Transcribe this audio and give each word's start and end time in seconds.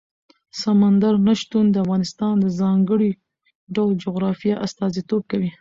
سمندر 0.61 1.13
نه 1.27 1.33
شتون 1.41 1.65
د 1.71 1.75
افغانستان 1.83 2.33
د 2.39 2.45
ځانګړي 2.59 3.11
ډول 3.75 3.91
جغرافیه 4.03 4.55
استازیتوب 4.65 5.21
کوي. 5.31 5.49